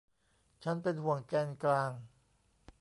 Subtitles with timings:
[0.63, 1.91] ฉันเป็นห่วงแกนกลาง